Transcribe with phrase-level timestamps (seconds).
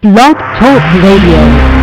[0.00, 1.78] Blog Talk Radio.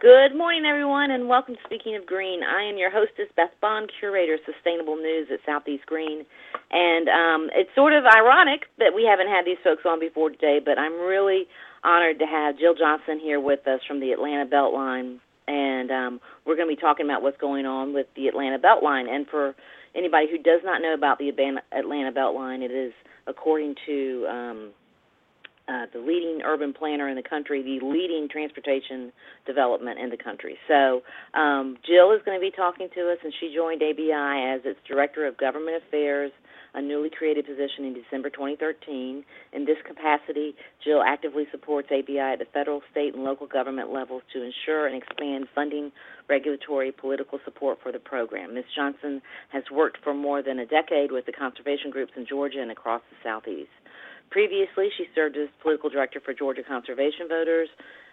[0.00, 2.40] Good morning, everyone, and welcome to Speaking of Green.
[2.42, 6.26] I am your hostess, Beth Bond, curator sustainable news at Southeast Green.
[6.70, 10.60] And um, it's sort of ironic that we haven't had these folks on before today,
[10.64, 11.46] but I'm really
[11.82, 15.18] honored to have Jill Johnson here with us from the Atlanta Beltline.
[15.48, 19.08] And um, we're going to be talking about what's going on with the Atlanta Beltline.
[19.08, 19.56] And for
[19.96, 22.92] anybody who does not know about the Atlanta Beltline, it is
[23.26, 24.70] according to um,
[25.70, 29.12] uh, the leading urban planner in the country, the leading transportation
[29.46, 30.58] development in the country.
[30.66, 31.02] So
[31.38, 34.80] um, Jill is going to be talking to us, and she joined ABI as its
[34.88, 36.32] Director of Government Affairs,
[36.74, 39.24] a newly created position in December 2013.
[39.52, 44.22] In this capacity, Jill actively supports ABI at the federal, state, and local government levels
[44.32, 45.92] to ensure and expand funding,
[46.28, 48.54] regulatory, political support for the program.
[48.54, 48.64] Ms.
[48.74, 52.70] Johnson has worked for more than a decade with the conservation groups in Georgia and
[52.70, 53.70] across the Southeast.
[54.30, 57.68] Previously, she served as political director for Georgia Conservation Voters,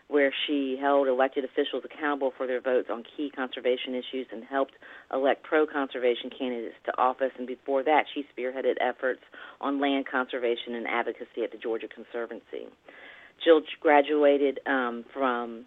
[0.07, 4.73] where she held elected officials accountable for their votes on key conservation issues and helped
[5.13, 7.31] elect pro conservation candidates to office.
[7.37, 9.21] And before that, she spearheaded efforts
[9.59, 12.67] on land conservation and advocacy at the Georgia Conservancy.
[13.43, 15.65] Jill graduated um, from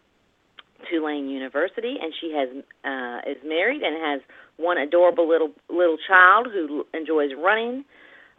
[0.91, 2.49] Tulane University, and she has
[2.85, 4.21] uh, is married and has
[4.57, 7.85] one adorable little little child who enjoys running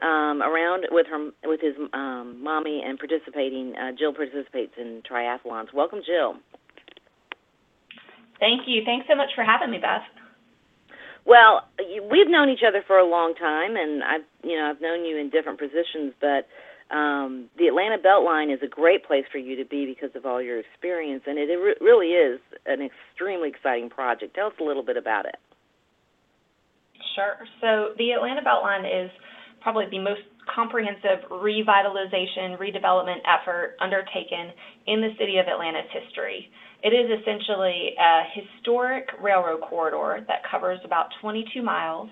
[0.02, 3.76] um, around with her with his um, mommy and participating.
[3.76, 5.74] Uh, Jill participates in triathlons.
[5.74, 6.36] Welcome, Jill.
[8.40, 8.82] Thank you.
[8.84, 10.02] Thanks so much for having me, Beth.
[11.26, 11.70] Well,
[12.10, 15.18] we've known each other for a long time, and I've you know I've known you
[15.18, 16.50] in different positions, but
[16.94, 20.42] um, the Atlanta Beltline is a great place for you to be because of all
[20.42, 24.34] your experience, and it, it re- really is an extremely exciting project.
[24.36, 25.36] Tell us a little bit about it.
[27.16, 27.38] Sure.
[27.62, 29.12] So the Atlanta Beltline is
[29.62, 30.22] probably the most
[30.54, 34.52] comprehensive revitalization, redevelopment effort undertaken
[34.88, 36.50] in the city of Atlanta's history.
[36.84, 42.10] It is essentially a historic railroad corridor that covers about 22 miles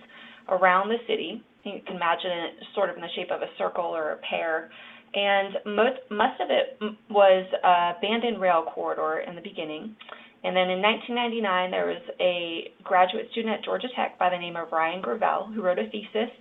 [0.48, 1.44] around the city.
[1.64, 4.70] You can imagine it sort of in the shape of a circle or a pear.
[5.14, 6.78] And most, most of it
[7.10, 9.96] was a abandoned rail corridor in the beginning.
[10.44, 14.56] And then in 1999, there was a graduate student at Georgia Tech by the name
[14.56, 16.31] of Ryan Gravel who wrote a thesis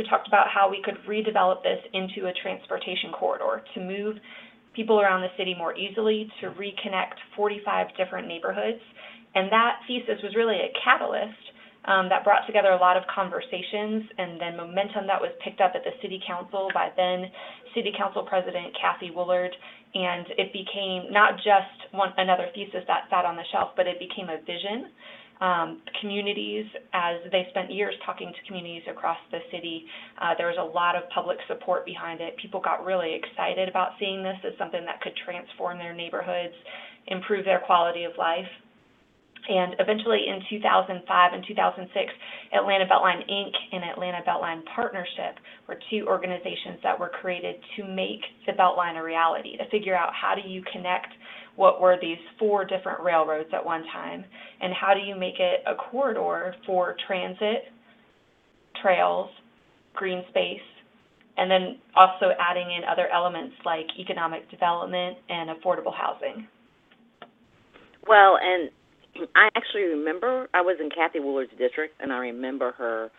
[0.00, 4.16] who talked about how we could redevelop this into a transportation corridor to move
[4.74, 8.80] people around the city more easily, to reconnect 45 different neighborhoods.
[9.34, 11.36] And that thesis was really a catalyst
[11.84, 15.72] um, that brought together a lot of conversations and then momentum that was picked up
[15.74, 17.26] at the city council by then
[17.74, 19.52] city council president Cathy Woolard.
[19.92, 23.98] And it became not just one another thesis that sat on the shelf, but it
[23.98, 24.92] became a vision
[25.40, 29.84] um, communities as they spent years talking to communities across the city.
[30.20, 32.36] Uh, there was a lot of public support behind it.
[32.36, 36.54] People got really excited about seeing this as something that could transform their neighborhoods,
[37.06, 38.48] improve their quality of life.
[39.48, 42.12] And eventually in 2005 and 2006,
[42.52, 43.52] Atlanta Beltline Inc.
[43.72, 49.02] and Atlanta Beltline Partnership were two organizations that were created to make the Beltline a
[49.02, 51.08] reality, to figure out how do you connect
[51.56, 54.24] what were these four different railroads at one time,
[54.60, 57.64] and how do you make it a corridor for transit,
[58.82, 59.30] trails,
[59.94, 60.60] green space,
[61.36, 66.46] and then also adding in other elements like economic development and affordable housing.
[68.06, 68.70] Well, and
[69.34, 73.10] I actually remember I was in Cathy Woolard's district, and I remember her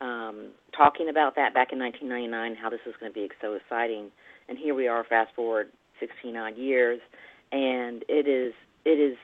[0.00, 4.10] um, talking about that back in 1999, how this was going to be so exciting.
[4.48, 5.68] And here we are, fast forward
[6.00, 7.00] 16 odd years,
[7.52, 9.16] and it is it is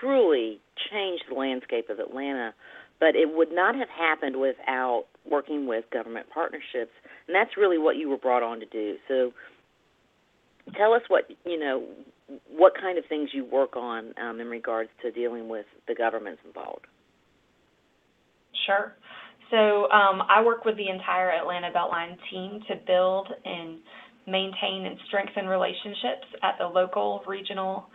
[0.00, 2.54] truly changed the landscape of Atlanta.
[3.00, 6.90] But it would not have happened without working with government partnerships,
[7.26, 8.96] and that's really what you were brought on to do.
[9.06, 9.32] So,
[10.76, 11.84] tell us what you know,
[12.50, 16.40] what kind of things you work on um, in regards to dealing with the governments
[16.44, 16.86] involved.
[18.66, 18.94] Sure.
[19.50, 23.78] So um, I work with the entire Atlanta Beltline team to build and
[24.28, 27.86] maintain and strengthen relationships at the local, regional,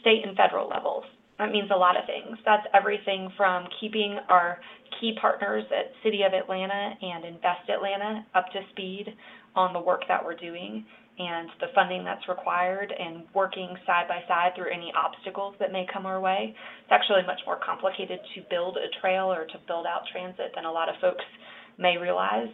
[0.00, 1.04] state, and federal levels.
[1.38, 2.38] That means a lot of things.
[2.44, 4.58] That's everything from keeping our
[5.00, 9.14] key partners at City of Atlanta and Invest Atlanta up to speed
[9.54, 10.84] on the work that we're doing
[11.18, 15.86] and the funding that's required and working side by side through any obstacles that may
[15.90, 16.54] come our way.
[16.82, 20.64] It's actually much more complicated to build a trail or to build out transit than
[20.64, 21.24] a lot of folks
[21.78, 22.48] may realize.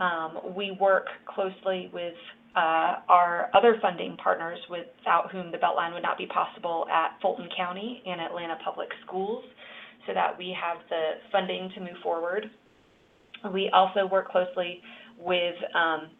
[0.00, 2.14] Um, we work closely with
[2.56, 7.48] uh, our other funding partners without whom the Beltline would not be possible at Fulton
[7.56, 9.44] County and Atlanta Public Schools
[10.06, 12.50] so that we have the funding to move forward.
[13.52, 14.80] We also work closely
[15.18, 16.10] with um,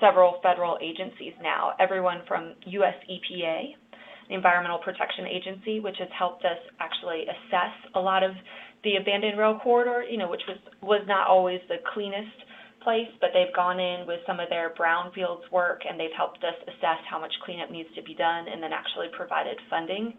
[0.00, 3.74] several federal agencies now, everyone from US EPA,
[4.28, 8.32] the Environmental Protection Agency, which has helped us actually assess a lot of
[8.84, 12.36] the abandoned rail corridor, you know, which was, was not always the cleanest
[12.86, 16.54] place, but they've gone in with some of their brownfields work and they've helped us
[16.70, 20.14] assess how much cleanup needs to be done and then actually provided funding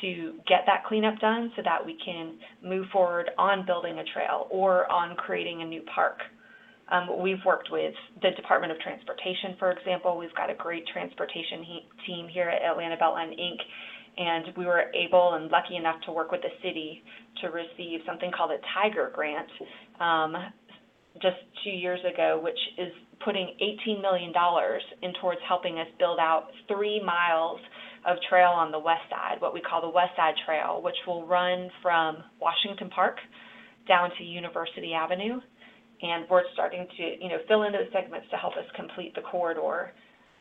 [0.00, 4.46] to get that cleanup done so that we can move forward on building a trail
[4.50, 6.18] or on creating a new park.
[6.92, 10.16] Um, we've worked with the Department of Transportation, for example.
[10.16, 13.58] We've got a great transportation he- team here at Atlanta Beltline Inc.
[14.16, 17.02] And we were able and lucky enough to work with the city
[17.42, 19.48] to receive something called a Tiger Grant
[19.98, 20.36] um,
[21.22, 22.92] just two years ago, which is
[23.24, 23.54] putting
[23.88, 24.32] $18 million
[25.02, 27.60] in towards helping us build out three miles
[28.06, 31.26] of trail on the west side, what we call the West Side Trail, which will
[31.26, 33.16] run from Washington Park
[33.88, 35.40] down to University Avenue.
[36.02, 39.22] And we're starting to, you know, fill in those segments to help us complete the
[39.22, 39.92] corridor.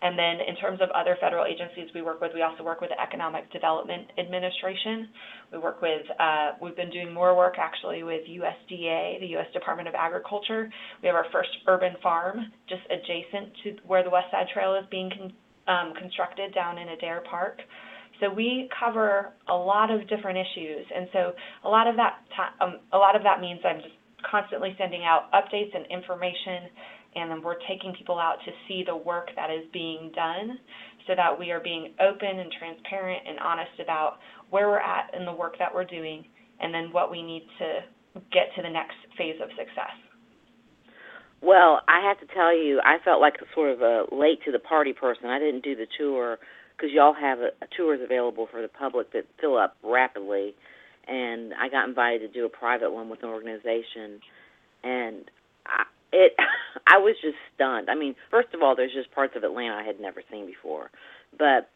[0.04, 2.90] And then in terms of other federal agencies we work with, we also work with
[2.90, 5.08] the Economic Development Administration.
[5.54, 9.48] We work with, uh, we've been doing more work actually with USDA, the U.S.
[9.54, 10.70] Department of Agriculture.
[11.02, 14.86] We have our first urban farm just adjacent to where the West Side Trail is
[14.92, 15.34] being con-
[15.74, 17.62] um, constructed down in Adair Park.
[18.20, 21.32] So we cover a lot of different issues, and so
[21.64, 22.20] a lot of that
[22.60, 23.96] um, a lot of that means I'm just
[24.30, 26.70] constantly sending out updates and information
[27.16, 30.58] and then we're taking people out to see the work that is being done
[31.08, 34.18] so that we are being open and transparent and honest about
[34.50, 36.26] where we're at in the work that we're doing
[36.60, 39.94] and then what we need to get to the next phase of success.
[41.42, 44.60] Well, I have to tell you, I felt like sort of a late to the
[44.60, 45.26] party person.
[45.26, 46.40] I didn't do the tour
[46.76, 50.56] because y'all have a, a tours available for the public that fill up rapidly,
[51.06, 54.22] and I got invited to do a private one with an organization,
[54.84, 55.30] and
[55.68, 55.84] I,
[56.14, 56.34] it
[56.88, 57.90] I was just stunned.
[57.90, 60.92] I mean, first of all, there's just parts of Atlanta I had never seen before.
[61.38, 61.70] But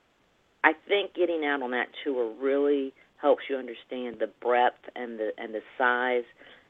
[0.63, 5.31] I think getting out on that tour really helps you understand the breadth and the
[5.38, 6.25] and the size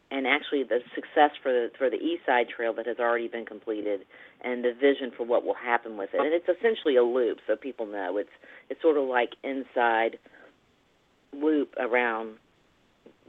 [0.09, 3.45] and actually the success for the for the East Side Trail that has already been
[3.45, 4.01] completed
[4.41, 6.21] and the vision for what will happen with it.
[6.21, 8.29] And it's essentially a loop, so people know it's
[8.69, 10.19] it's sort of like inside
[11.33, 12.37] loop around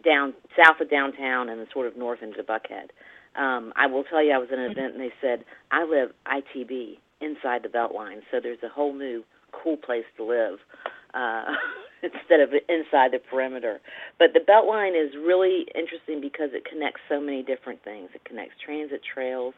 [0.04, 2.90] down south of downtown and then sort of north into Buckhead
[3.38, 6.10] um, I will tell you, I was at an event and they said I live
[6.26, 10.58] ITB inside the Beltline, so there's a whole new cool place to live
[11.14, 11.44] uh,
[12.02, 13.80] instead of inside the perimeter.
[14.18, 18.10] But the Beltline is really interesting because it connects so many different things.
[18.14, 19.54] It connects transit trails,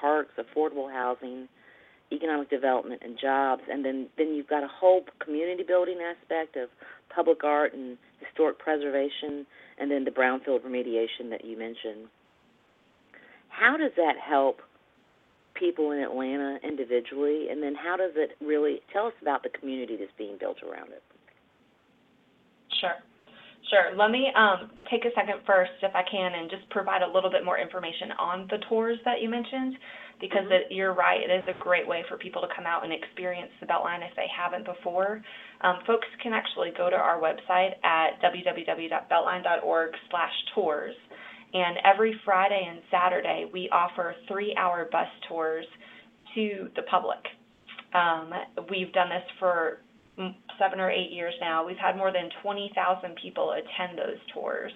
[0.00, 1.48] parks, affordable housing,
[2.12, 6.68] economic development, and jobs, and then then you've got a whole community building aspect of
[7.14, 9.46] public art and historic preservation,
[9.78, 12.08] and then the brownfield remediation that you mentioned.
[13.58, 14.60] How does that help
[15.54, 19.96] people in Atlanta individually, and then how does it really tell us about the community
[19.96, 21.02] that's being built around it?
[22.80, 22.96] Sure.
[23.70, 23.96] Sure.
[23.96, 27.30] Let me um, take a second first, if I can, and just provide a little
[27.30, 29.78] bit more information on the tours that you mentioned,
[30.20, 30.68] because mm-hmm.
[30.68, 33.50] it, you're right, it is a great way for people to come out and experience
[33.60, 35.22] the Beltline if they haven't before.
[35.62, 40.94] Um, folks can actually go to our website at www.beltline.org/tours,
[41.54, 45.66] and every Friday and Saturday, we offer three hour bus tours
[46.34, 47.20] to the public.
[47.94, 48.32] Um,
[48.68, 49.78] we've done this for
[50.58, 51.64] seven or eight years now.
[51.64, 54.72] We've had more than 20,000 people attend those tours.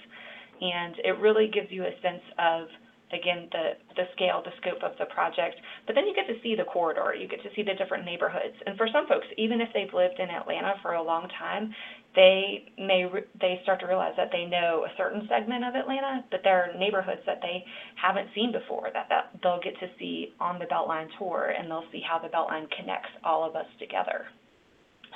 [0.60, 2.68] And it really gives you a sense of
[3.12, 5.56] again the the scale the scope of the project
[5.86, 8.54] but then you get to see the corridor you get to see the different neighborhoods
[8.66, 11.72] and for some folks even if they've lived in Atlanta for a long time
[12.18, 13.06] they may
[13.40, 16.78] they start to realize that they know a certain segment of Atlanta but there are
[16.78, 21.06] neighborhoods that they haven't seen before that, that they'll get to see on the Beltline
[21.16, 24.26] tour and they'll see how the Beltline connects all of us together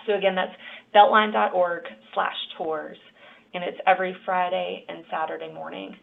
[0.07, 0.55] so again that's
[0.95, 1.83] beltline.org
[2.15, 2.99] slash tours
[3.53, 5.97] and it's every Friday and Saturday morning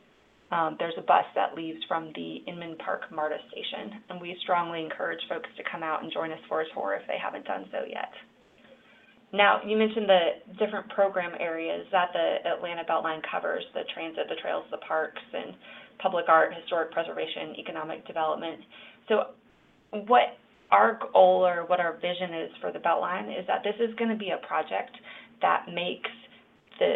[0.51, 4.81] um, there's a bus that leaves from the Inman Park MARTA station, and we strongly
[4.83, 7.65] encourage folks to come out and join us for a tour if they haven't done
[7.71, 8.09] so yet.
[9.31, 14.36] Now, you mentioned the different program areas that the Atlanta Beltline covers, the transit, the
[14.41, 15.53] trails, the parks, and
[16.01, 18.62] public art, historic preservation, economic development.
[19.07, 19.36] So
[19.91, 20.38] what
[20.71, 24.09] our goal or what our vision is for the Beltline is that this is going
[24.09, 24.98] to be a project
[25.41, 26.09] that makes
[26.79, 26.95] the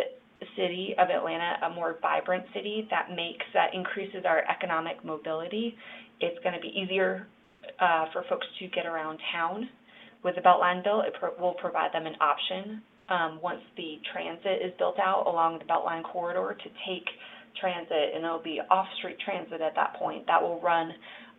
[0.58, 5.76] city of Atlanta a more vibrant city that makes that increases our economic mobility.
[6.20, 7.28] It's going to be easier
[7.80, 9.70] uh, for folks to get around town.
[10.24, 14.72] With the Beltline bill, it will provide them an option um, once the transit is
[14.78, 17.08] built out along the Beltline corridor to take
[17.60, 20.92] transit, and it'll be off-street transit at that point that will run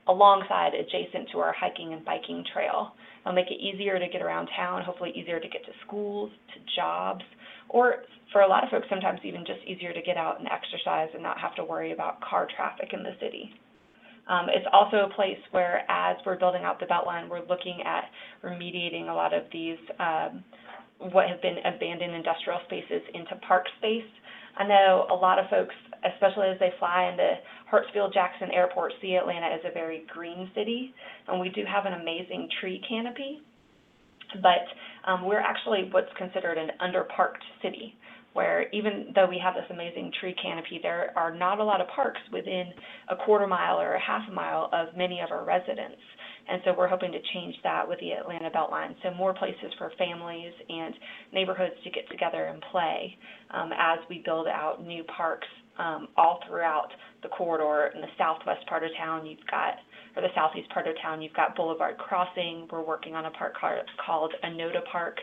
[0.07, 2.93] alongside, adjacent to our hiking and biking trail.
[3.23, 6.61] It'll make it easier to get around town, hopefully easier to get to schools, to
[6.77, 7.25] jobs,
[7.71, 11.09] or for a lot of folks, sometimes even just easier to get out and exercise
[11.15, 13.55] and not have to worry about car traffic in the city.
[14.29, 18.05] Um, it's also a place where, as we're building out the Beltline, we're looking at
[18.43, 20.43] remediating a lot of these um,
[21.13, 24.09] what have been abandoned industrial spaces into park space.
[24.57, 25.75] I know a lot of folks,
[26.15, 27.35] especially as they fly into
[27.71, 30.95] Hartsfield-Jackson Airport, see Atlanta as a very green city,
[31.29, 33.43] and we do have an amazing tree canopy,
[34.41, 37.97] but um, we're actually what's considered an underparked city
[38.35, 41.87] where even though we have this amazing tree canopy, there are not a lot of
[41.89, 42.67] parks within
[43.09, 46.03] a quarter mile or a half a mile of many of our residents.
[46.47, 48.95] And so we're hoping to change that with the Atlanta Beltline.
[49.03, 50.95] So more places for families and
[51.33, 53.17] neighborhoods to get together and play
[53.51, 55.49] um, as we build out new parks
[55.79, 56.89] um, all throughout
[57.23, 57.93] the corridor.
[57.95, 59.75] In the southwest part of town, you've got,
[60.17, 62.69] or the southeast part of town, you've got Boulevard Crossing.
[62.71, 63.55] We're working on a park
[64.05, 65.19] called Enota Park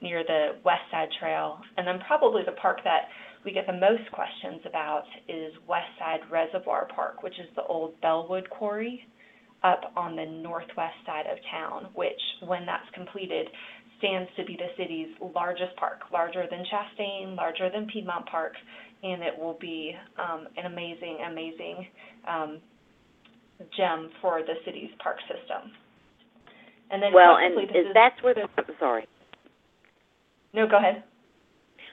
[0.00, 1.60] near the West Side Trail.
[1.76, 3.08] And then probably the park that
[3.44, 8.00] we get the most questions about is West Side Reservoir Park, which is the old
[8.00, 9.06] Bellwood Quarry
[9.62, 13.46] up on the northwest side of town, which, when that's completed,
[13.98, 18.54] stands to be the city's largest park, larger than Chastain, larger than Piedmont Park,
[19.02, 21.86] and it will be um, an amazing, amazing
[22.26, 22.60] um,
[23.76, 25.72] gem for the city's park system.
[26.90, 29.06] And then well, and is, that's where the sorry.
[30.52, 31.02] No, go ahead.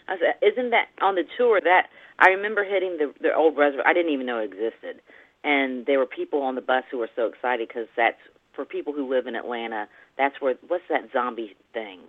[0.07, 1.87] I said, isn't that on the tour that
[2.19, 3.87] I remember hitting the the old reservoir?
[3.87, 5.01] I didn't even know it existed,
[5.43, 8.17] and there were people on the bus who were so excited because that's
[8.55, 9.87] for people who live in Atlanta.
[10.17, 11.99] That's where what's that zombie thing?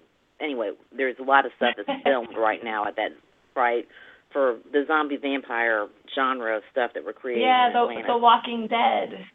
[0.41, 3.11] Anyway, there's a lot of stuff that's filmed right now at that
[3.57, 3.87] right
[4.33, 7.45] for the zombie vampire genre of stuff that we're creating.
[7.45, 8.07] Yeah, the Atlanta.
[8.07, 9.27] the Walking Dead.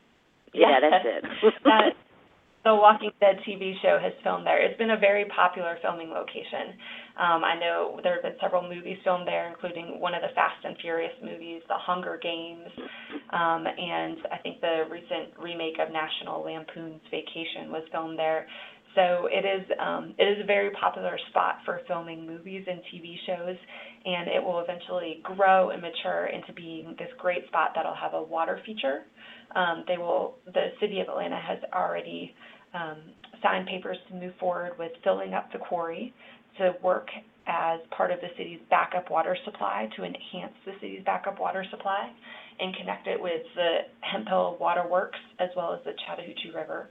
[0.53, 1.23] Yeah, that's it.
[1.65, 1.93] that,
[2.63, 4.63] the Walking Dead TV show has filmed there.
[4.63, 6.77] It's been a very popular filming location.
[7.15, 10.65] Um, I know there have been several movies filmed there, including one of the Fast
[10.65, 12.69] and Furious movies, The Hunger Games,
[13.29, 18.47] um, and I think the recent remake of National Lampoon's Vacation was filmed there.
[18.95, 23.15] So it is um, it is a very popular spot for filming movies and TV
[23.25, 23.57] shows,
[24.05, 28.21] and it will eventually grow and mature into being this great spot that'll have a
[28.21, 29.03] water feature.
[29.55, 32.33] Um, they will the city of Atlanta has already
[32.73, 32.97] um,
[33.41, 36.13] signed papers to move forward with filling up the quarry
[36.57, 37.07] to work
[37.47, 42.09] as part of the city's backup water supply to enhance the city's backup water supply
[42.59, 46.89] and connect it with the Hemphill Water Works as well as the Chattahoochee River.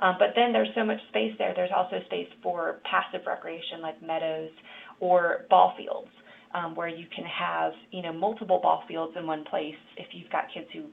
[0.00, 1.52] Um, but then there's so much space there.
[1.54, 4.50] There's also space for passive recreation like meadows
[4.98, 6.10] or ball fields
[6.54, 10.30] um, where you can have you know multiple ball fields in one place if you've
[10.30, 10.84] got kids who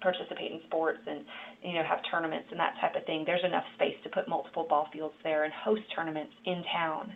[0.00, 1.24] participate in sports and
[1.62, 3.24] you know have tournaments and that type of thing.
[3.24, 7.12] There's enough space to put multiple ball fields there and host tournaments in town,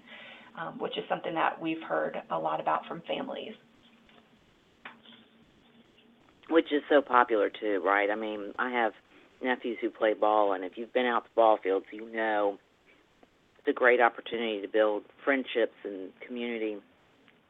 [0.59, 3.55] um, which is something that we've heard a lot about from families.
[6.50, 8.11] Which is so popular too, right?
[8.11, 8.93] I mean, I have
[9.43, 12.59] nephews who play ball, and if you've been out to ball fields, you know
[13.59, 16.77] it's a great opportunity to build friendships and community.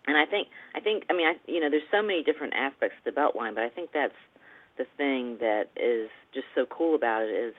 [0.06, 2.96] And I think, I think, I mean, I, you know, there's so many different aspects
[3.04, 4.14] to the Beltline, but I think that's
[4.78, 7.54] the thing that is just so cool about it is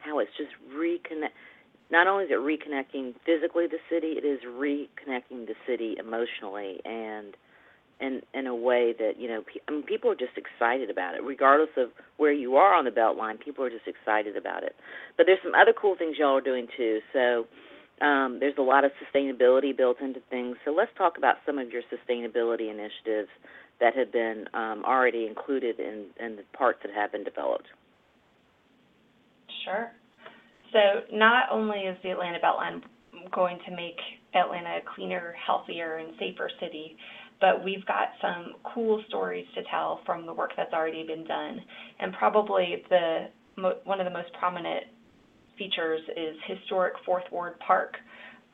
[0.00, 1.34] how it's just reconnect.
[1.90, 7.34] Not only is it reconnecting physically the city, it is reconnecting the city emotionally and
[8.00, 11.14] in in a way that you know pe- I mean, people are just excited about
[11.14, 13.40] it, regardless of where you are on the Beltline.
[13.40, 14.76] People are just excited about it.
[15.16, 17.00] But there's some other cool things y'all are doing too.
[17.12, 17.46] So
[18.04, 20.56] um, there's a lot of sustainability built into things.
[20.64, 23.30] So let's talk about some of your sustainability initiatives
[23.80, 27.66] that have been um, already included in, in the parts that have been developed.
[29.64, 29.90] Sure.
[30.72, 32.82] So not only is the Atlanta Beltline
[33.32, 33.96] going to make
[34.34, 36.96] Atlanta a cleaner, healthier, and safer city,
[37.40, 41.60] but we've got some cool stories to tell from the work that's already been done.
[42.00, 43.28] And probably the
[43.84, 44.84] one of the most prominent
[45.56, 47.96] features is historic Fourth Ward Park,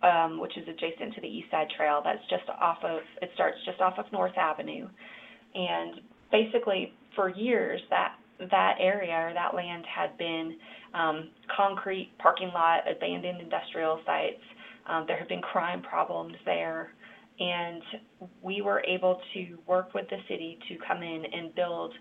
[0.02, 2.00] um, which is adjacent to the East Side Trail.
[2.02, 4.88] That's just off of it starts just off of North Avenue,
[5.54, 8.14] and basically for years that
[8.50, 10.56] that area or that land had been
[10.94, 14.42] um, concrete parking lot, abandoned industrial sites.
[14.86, 16.92] Um, there have been crime problems there,
[17.40, 17.82] and
[18.42, 21.92] we were able to work with the city to come in and build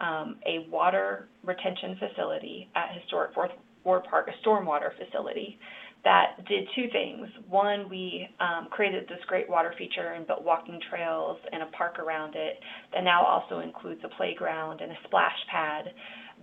[0.00, 3.50] um, a water retention facility at historic Fourth
[3.84, 5.58] Ward Park a stormwater facility
[6.04, 7.28] that did two things.
[7.48, 11.98] One, we um, created this great water feature and built walking trails and a park
[11.98, 12.58] around it
[12.94, 15.84] that now also includes a playground and a splash pad.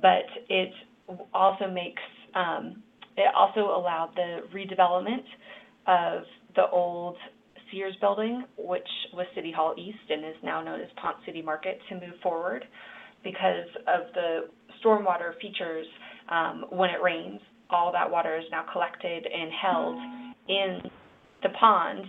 [0.01, 0.71] But it
[1.33, 2.01] also makes
[2.35, 2.83] um,
[3.15, 5.23] it also allowed the redevelopment
[5.87, 6.23] of
[6.55, 7.17] the old
[7.71, 11.79] Sears building, which was City Hall East and is now known as Ponce City Market,
[11.89, 12.63] to move forward
[13.23, 14.41] because of the
[14.83, 15.87] stormwater features.
[16.29, 19.97] Um, when it rains, all that water is now collected and held
[20.47, 20.81] in
[21.43, 22.05] the pond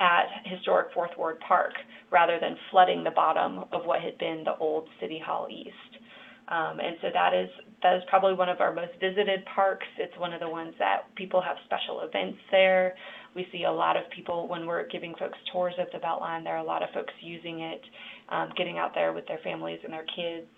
[0.00, 1.72] at historic Fourth Ward Park
[2.10, 6.02] rather than flooding the bottom of what had been the old City Hall East.
[6.48, 7.48] Um, and so that is
[7.82, 9.86] that is probably one of our most visited parks.
[9.98, 12.94] It's one of the ones that people have special events there.
[13.34, 16.44] We see a lot of people when we're giving folks tours of the Beltline.
[16.44, 17.80] There are a lot of folks using it,
[18.28, 20.48] um, getting out there with their families and their kids,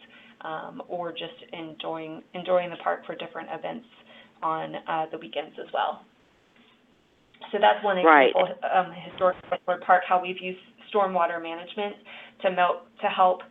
[0.40, 3.87] um, or just enjoying enjoying the park for different events
[4.42, 6.04] on uh, the weekends as well.
[7.52, 8.28] So that's one Right.
[8.28, 10.60] example, um, historic Westwood Park, how we've used
[10.92, 11.96] stormwater management
[12.42, 13.42] to mel- to help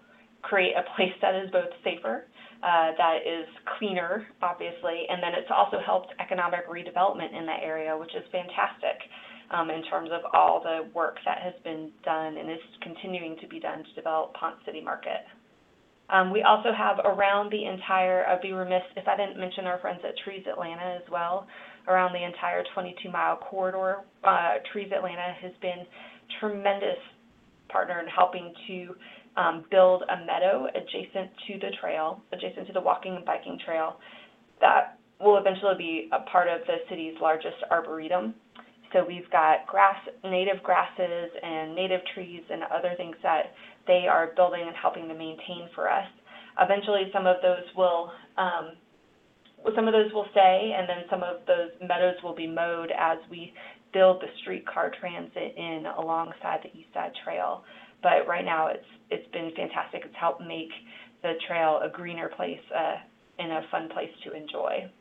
[0.41, 2.27] create a place that is both safer,
[2.63, 3.47] uh, that is
[3.77, 8.97] cleaner, obviously, and then it's also helped economic redevelopment in that area, which is fantastic
[9.51, 13.47] um, in terms of all the work that has been done and is continuing to
[13.47, 15.25] be done to develop Ponce City Market.
[16.09, 19.79] Um, we also have around the entire, I'd be remiss if I didn't mention our
[19.79, 21.47] friends at Trees Atlanta as well.
[21.87, 25.85] Around the entire 22 mile corridor, uh, Trees Atlanta has been
[26.39, 26.99] tremendous
[27.69, 28.95] partner in helping to
[29.35, 33.97] um, build a meadow adjacent to the trail, adjacent to the walking and biking trail,
[34.61, 38.35] that will eventually be a part of the city's largest arboretum.
[38.93, 43.53] So we've got grass, native grasses and native trees and other things that
[43.87, 46.07] they are building and helping to maintain for us.
[46.61, 48.73] Eventually, some of those will um,
[49.75, 53.17] some of those will stay, and then some of those meadows will be mowed as
[53.31, 53.53] we
[53.93, 57.63] build the streetcar transit in alongside the East Side Trail.
[58.01, 60.03] But right now, it's it's been fantastic.
[60.05, 60.69] It's helped make
[61.23, 62.95] the trail a greener place uh,
[63.39, 64.91] and a fun place to enjoy.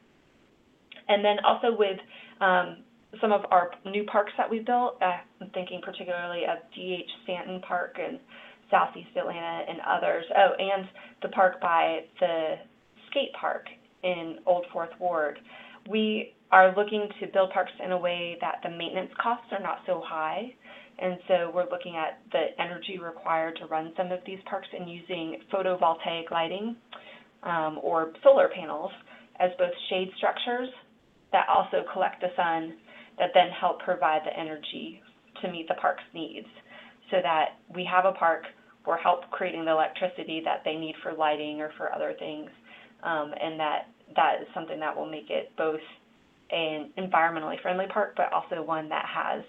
[1.08, 1.98] And then also with
[2.40, 2.84] um,
[3.20, 7.60] some of our new parks that we built, uh, I'm thinking particularly of DH Stanton
[7.66, 8.18] Park and
[8.70, 10.24] Southeast Atlanta and others.
[10.36, 10.88] Oh, and
[11.20, 12.54] the park by the
[13.10, 13.66] skate park
[14.02, 15.38] in Old Fourth Ward.
[15.88, 19.80] We are looking to build parks in a way that the maintenance costs are not
[19.86, 20.54] so high.
[20.98, 24.90] And so we're looking at the energy required to run some of these parks and
[24.90, 26.76] using photovoltaic lighting
[27.42, 28.90] um, or solar panels
[29.40, 30.68] as both shade structures
[31.32, 32.74] that also collect the sun
[33.18, 35.02] that then help provide the energy
[35.40, 36.46] to meet the park's needs
[37.10, 38.44] so that we have a park
[38.84, 42.50] for help creating the electricity that they need for lighting or for other things
[43.02, 45.80] um, and that that is something that will make it both
[46.50, 49.42] an environmentally friendly park but also one that has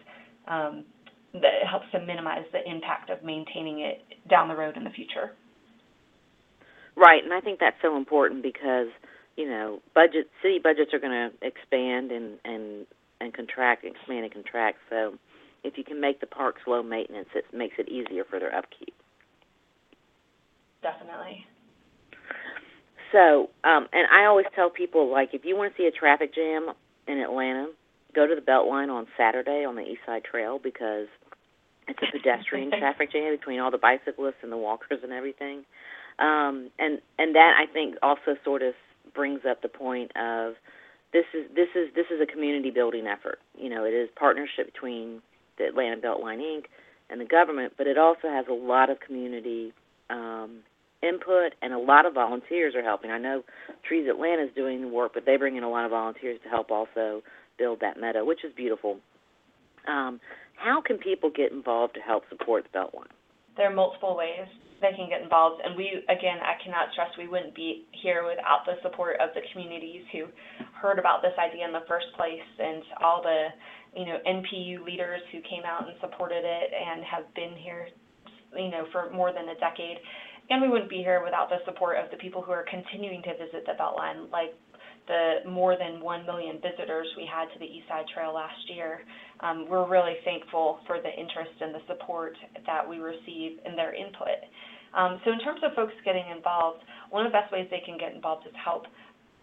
[0.47, 0.83] um,
[1.33, 5.31] that helps to minimize the impact of maintaining it down the road in the future.
[6.95, 8.87] Right, and I think that's so important because
[9.35, 12.85] you know budget city budgets are going to expand and and
[13.23, 14.77] and contract, expand and contract.
[14.89, 15.17] So
[15.63, 18.93] if you can make the parks low maintenance, it makes it easier for their upkeep.
[20.81, 21.45] Definitely.
[23.11, 26.33] So, um, and I always tell people like if you want to see a traffic
[26.33, 26.69] jam
[27.07, 27.67] in Atlanta,
[28.13, 31.07] go to the Beltline on Saturday on the East Side Trail because
[31.87, 35.63] it's a pedestrian traffic jam between all the bicyclists and the walkers and everything.
[36.19, 38.73] Um, and and that I think also sort of
[39.13, 40.55] brings up the point of
[41.13, 43.39] this is this is this is a community building effort.
[43.57, 45.21] You know, it is partnership between
[45.57, 46.65] the Atlanta Beltline Inc.
[47.09, 49.71] and the government, but it also has a lot of community
[50.09, 50.59] um,
[51.03, 53.11] input and a lot of volunteers are helping.
[53.11, 53.43] I know
[53.87, 56.49] Trees Atlanta is doing the work, but they bring in a lot of volunteers to
[56.49, 57.21] help also
[57.57, 58.97] build that meadow, which is beautiful.
[59.87, 60.19] Um,
[60.55, 63.11] how can people get involved to help support the Beltline?
[63.57, 64.47] There are multiple ways
[64.83, 68.67] they can get involved, and we, again, I cannot stress we wouldn't be here without
[68.67, 70.27] the support of the communities who
[70.75, 73.55] heard about this idea in the first place, and all the,
[73.95, 77.87] you know, NPU leaders who came out and supported it and have been here,
[78.59, 79.97] you know, for more than a decade.
[80.51, 83.31] And we wouldn't be here without the support of the people who are continuing to
[83.39, 84.51] visit the Beltline, like
[85.07, 89.01] the more than 1 million visitors we had to the East Side Trail last year.
[89.39, 93.93] Um, we're really thankful for the interest and the support that we receive and their
[93.93, 94.39] input.
[94.93, 97.97] Um, so in terms of folks getting involved, one of the best ways they can
[97.97, 98.85] get involved is help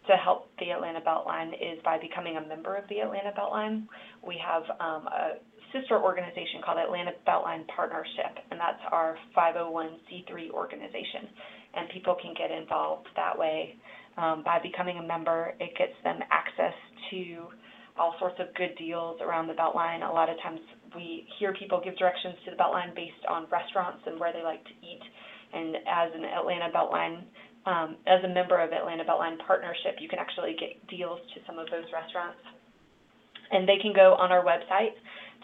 [0.07, 3.87] to help the Atlanta Beltline is by becoming a member of the Atlanta Beltline.
[4.27, 5.39] We have um, a
[5.73, 11.29] sister organization called Atlanta Beltline Partnership, and that's our 501c3 organization.
[11.75, 13.77] And people can get involved that way
[14.17, 15.55] um, by becoming a member.
[15.61, 16.75] It gets them access
[17.11, 17.47] to
[17.99, 20.09] all sorts of good deals around the Beltline.
[20.09, 20.61] A lot of times
[20.97, 24.65] we hear people give directions to the Beltline based on restaurants and where they like
[24.65, 25.03] to eat.
[25.53, 27.23] And as an Atlanta Beltline,
[27.67, 31.59] um, as a member of Atlanta Beltline Partnership, you can actually get deals to some
[31.59, 32.39] of those restaurants.
[33.53, 34.95] And they can go on our website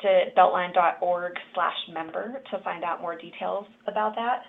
[0.03, 4.45] to beltline.org slash member to find out more details about that.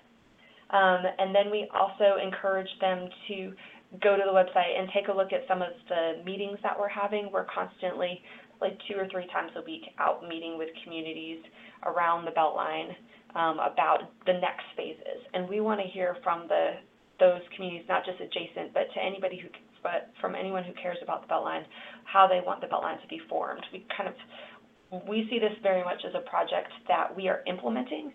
[0.75, 3.53] Um, and then we also encourage them to
[4.01, 6.89] go to the website and take a look at some of the meetings that we're
[6.89, 7.29] having.
[7.31, 8.21] We're constantly,
[8.61, 11.39] like two or three times a week, out meeting with communities
[11.85, 12.95] around the Beltline
[13.35, 15.21] um, about the next phases.
[15.33, 16.81] And we want to hear from the
[17.19, 19.49] those communities, not just adjacent, but to anybody who,
[19.81, 21.63] but from anyone who cares about the Beltline,
[22.03, 23.65] how they want the Beltline to be formed.
[23.73, 28.13] We kind of, we see this very much as a project that we are implementing,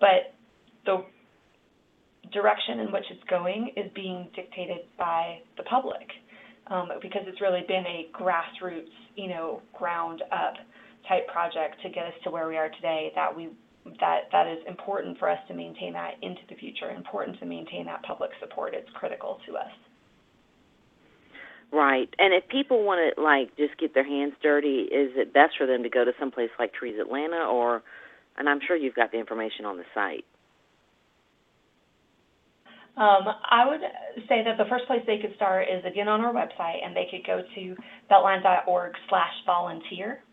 [0.00, 0.34] but
[0.86, 1.04] the
[2.32, 6.08] direction in which it's going is being dictated by the public
[6.70, 10.54] um, because it's really been a grassroots, you know, ground up
[11.08, 13.48] type project to get us to where we are today that we
[14.00, 17.86] that that is important for us to maintain that into the future important to maintain
[17.86, 18.74] that public support.
[18.74, 19.70] It's critical to us.
[21.72, 22.08] Right.
[22.18, 25.66] And if people want to like just get their hands dirty is it best for
[25.66, 27.82] them to go to some place like trees atlanta or
[28.38, 30.24] and i'm sure you've got the information on the site
[32.98, 33.80] um, I would
[34.28, 37.06] say that the first place they could start is again on our website, and they
[37.10, 37.76] could go to
[38.10, 40.24] beltline.org/volunteer,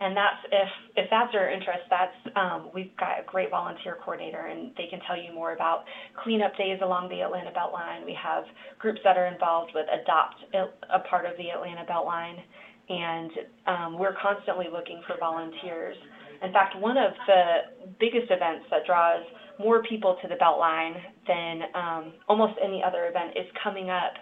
[0.00, 1.82] and that's if if that's their interest.
[1.88, 5.84] That's um, we've got a great volunteer coordinator, and they can tell you more about
[6.24, 8.04] cleanup days along the Atlanta Beltline.
[8.04, 8.44] We have
[8.80, 10.42] groups that are involved with Adopt
[10.90, 12.42] a part of the Atlanta Beltline,
[12.88, 13.30] and
[13.68, 15.96] um, we're constantly looking for volunteers.
[16.42, 19.22] In fact, one of the biggest events that draws
[19.60, 20.96] more people to the Beltline
[21.28, 24.14] than um, almost any other event is coming up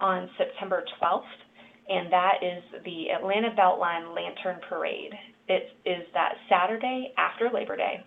[0.00, 1.22] on September 12th,
[1.88, 5.12] and that is the Atlanta Beltline Lantern Parade.
[5.48, 8.04] It is that Saturday after Labor Day,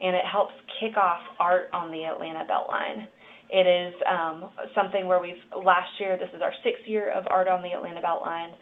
[0.00, 3.06] and it helps kick off art on the Atlanta Beltline.
[3.48, 6.18] It is um, something where we've last year.
[6.18, 8.52] This is our sixth year of art on the Atlanta Beltline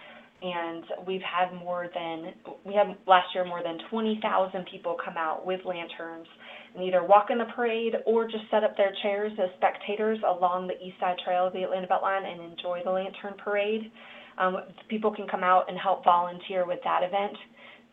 [0.44, 5.46] and we've had more than we had last year more than 20,000 people come out
[5.46, 6.26] with lanterns
[6.74, 10.66] and either walk in the parade or just set up their chairs as spectators along
[10.66, 13.90] the east side trail of the Atlanta Beltline and enjoy the lantern parade.
[14.36, 14.58] Um,
[14.90, 17.36] people can come out and help volunteer with that event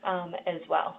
[0.04, 0.98] um, as well.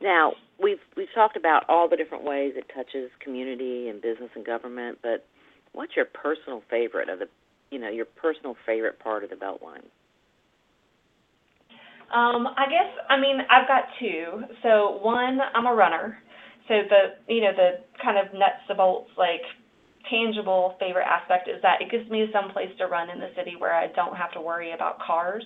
[0.00, 4.46] Now we've we've talked about all the different ways it touches community and business and
[4.46, 5.26] government, but
[5.72, 7.28] what's your personal favorite of the
[7.70, 9.84] you know your personal favorite part of the Beltline?
[12.12, 14.42] Um, I guess I mean I've got two.
[14.62, 16.18] So one, I'm a runner.
[16.68, 19.42] So the you know the kind of nuts and bolts like
[20.10, 23.54] tangible favorite aspect is that it gives me some place to run in the city
[23.58, 25.44] where I don't have to worry about cars.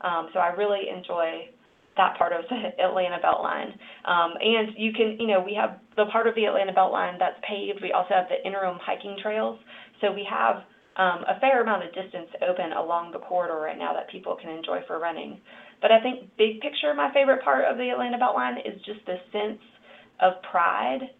[0.00, 1.50] Um, so I really enjoy
[1.96, 3.72] that part of the Atlanta Beltline.
[4.08, 7.36] Um, and you can, you know, we have the part of the Atlanta Beltline that's
[7.46, 7.80] paved.
[7.82, 9.58] We also have the interim hiking trails.
[10.00, 10.62] So we have
[10.96, 14.50] um, a fair amount of distance open along the corridor right now that people can
[14.50, 15.40] enjoy for running.
[15.80, 19.16] But I think big picture, my favorite part of the Atlanta Beltline is just the
[19.32, 19.60] sense
[20.20, 21.10] of pride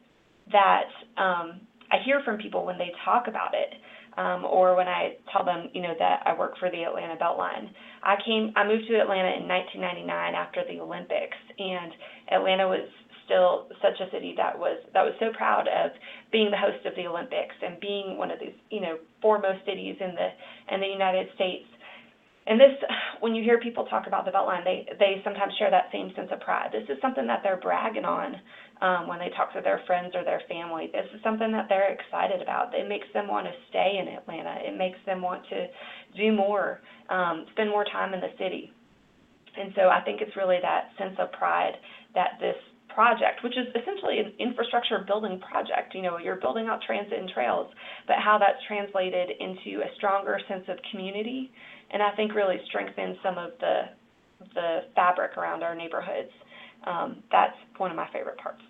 [0.53, 3.75] that um, I hear from people when they talk about it.
[4.19, 7.71] Um, or when I tell them, you know, that I work for the Atlanta Beltline.
[8.03, 11.93] I came, I moved to Atlanta in 1999 after the Olympics, and
[12.29, 12.91] Atlanta was
[13.31, 15.93] still such a city that was that was so proud of
[16.33, 19.95] being the host of the Olympics and being one of these you know foremost cities
[20.01, 20.29] in the
[20.75, 21.67] in the United States.
[22.47, 22.73] And this,
[23.21, 26.31] when you hear people talk about the Beltline, they they sometimes share that same sense
[26.33, 26.71] of pride.
[26.73, 28.35] This is something that they're bragging on
[28.83, 30.91] um, when they talk to their friends or their family.
[30.93, 32.75] This is something that they're excited about.
[32.75, 34.57] It makes them want to stay in Atlanta.
[34.67, 35.67] It makes them want to
[36.17, 38.73] do more, um, spend more time in the city.
[39.57, 41.75] And so I think it's really that sense of pride
[42.15, 42.57] that this
[43.01, 45.95] project, which is essentially an infrastructure building project.
[45.95, 47.73] You know, you're building out transit and trails,
[48.07, 51.51] but how that's translated into a stronger sense of community,
[51.91, 53.89] and I think really strengthens some of the
[54.55, 56.33] the fabric around our neighborhoods.
[56.87, 58.61] Um, that's one of my favorite parts.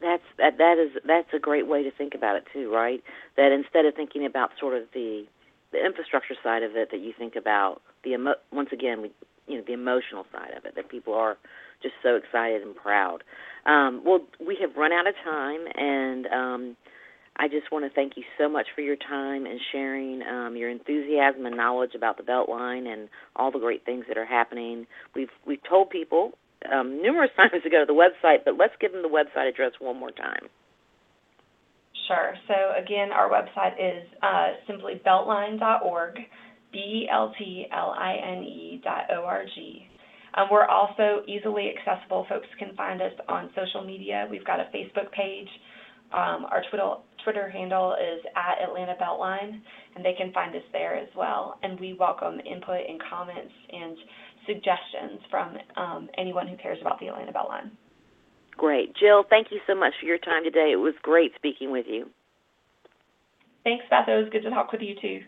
[0.00, 3.02] That's that that is that's a great way to think about it too, right?
[3.36, 5.24] That instead of thinking about sort of the
[5.72, 9.10] the infrastructure side of it, that you think about the emo- once again, we,
[9.48, 10.76] you know, the emotional side of it.
[10.76, 11.36] That people are
[11.82, 13.24] just so excited and proud.
[13.66, 16.76] Um, well, we have run out of time, and um,
[17.36, 20.70] I just want to thank you so much for your time and sharing um, your
[20.70, 24.86] enthusiasm and knowledge about the Beltline and all the great things that are happening.
[25.14, 26.32] We've we've told people
[26.72, 29.72] um, numerous times to go to the website, but let's give them the website address
[29.80, 30.48] one more time.
[32.06, 32.34] Sure.
[32.48, 36.16] So again, our website is uh, simply beltline.org,
[36.72, 37.20] B-E-L-T-L-I-N-E
[38.84, 39.88] dot O-R-G.
[40.36, 42.26] Um, we're also easily accessible.
[42.28, 44.26] Folks can find us on social media.
[44.30, 45.48] We've got a Facebook page.
[46.12, 46.94] Um, our Twitter,
[47.24, 49.60] Twitter handle is at Atlanta Beltline,
[49.94, 51.58] and they can find us there as well.
[51.62, 53.96] And we welcome input and comments and
[54.46, 57.70] suggestions from um, anyone who cares about the Atlanta Beltline.
[58.56, 58.94] Great.
[58.96, 60.70] Jill, thank you so much for your time today.
[60.72, 62.08] It was great speaking with you.
[63.64, 64.06] Thanks, Beth.
[64.06, 65.20] It was good to talk with you, too.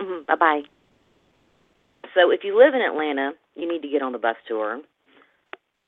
[0.00, 0.24] Mm-hmm.
[0.26, 0.62] Bye bye.
[2.14, 4.80] So, if you live in Atlanta, you need to get on the bus tour.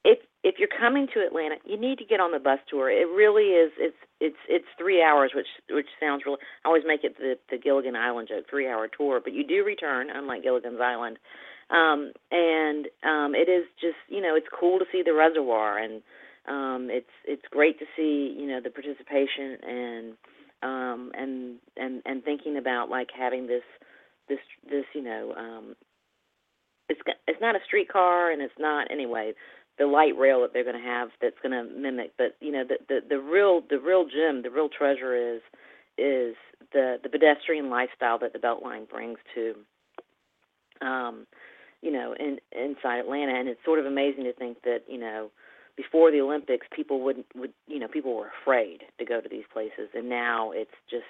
[0.05, 2.91] If if you're coming to Atlanta, you need to get on the bus tour.
[2.91, 3.73] It really is.
[3.79, 6.39] It's it's it's three hours, which which sounds really.
[6.65, 9.65] I always make it the the Gilligan Island joke, three hour tour, but you do
[9.65, 11.19] return, unlike Gilligan's Island.
[11.69, 16.01] Um, and um, it is just you know it's cool to see the reservoir and
[16.49, 20.13] um, it's it's great to see you know the participation and
[20.63, 23.65] um, and and and thinking about like having this
[24.29, 24.39] this
[24.71, 25.75] this you know um,
[26.89, 29.33] it's it's not a streetcar and it's not anyway
[29.79, 32.65] the light rail that they're going to have that's going to mimic but you know
[32.65, 35.41] the, the the real the real gem the real treasure is
[35.99, 36.35] is
[36.73, 39.55] the the pedestrian lifestyle that the beltline brings to
[40.87, 41.27] um
[41.83, 45.31] you know in inside Atlanta and it's sort of amazing to think that you know
[45.77, 49.45] before the Olympics, people would would you know people were afraid to go to these
[49.53, 51.05] places, and now it's just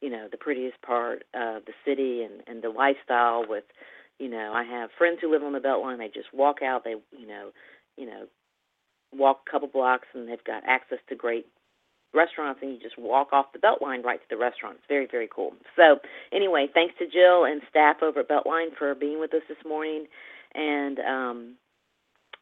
[0.00, 3.44] you know the prettiest part of the city and and the lifestyle.
[3.48, 3.64] With
[4.18, 5.98] you know, I have friends who live on the Beltline.
[5.98, 6.84] They just walk out.
[6.84, 7.50] They you know
[7.96, 8.26] you know
[9.12, 11.46] walk a couple blocks, and they've got access to great
[12.14, 14.76] restaurants and you just walk off the Beltline right to the restaurant.
[14.78, 15.52] It's very, very cool.
[15.76, 15.98] So
[16.32, 20.06] anyway, thanks to Jill and staff over at Beltline for being with us this morning.
[20.54, 21.54] And um,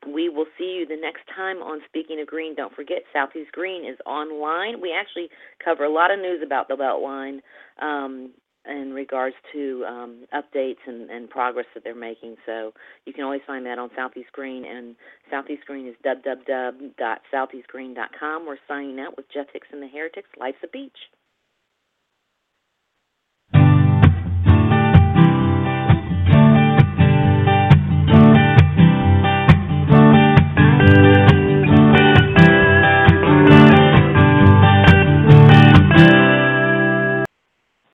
[0.06, 2.54] we will see you the next time on Speaking of Green.
[2.54, 4.80] Don't forget, Southeast Green is online.
[4.80, 5.28] We actually
[5.62, 7.40] cover a lot of news about the Beltline
[7.82, 8.30] um,
[8.66, 12.36] in regards to um, updates and, and progress that they're making.
[12.46, 12.72] So
[13.04, 14.96] you can always find that on Southeast Green, and
[15.30, 18.46] Southeast Green is www.southeastgreen.com.
[18.46, 20.30] We're signing out with Jeff Hicks and the Heretics.
[20.38, 20.96] Life's a beach.